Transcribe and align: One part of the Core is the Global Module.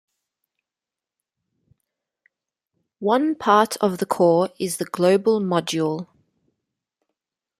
One 2.97 3.35
part 3.35 3.77
of 3.77 3.99
the 3.99 4.07
Core 4.07 4.49
is 4.57 4.77
the 4.77 4.85
Global 4.85 5.39
Module. 5.39 6.07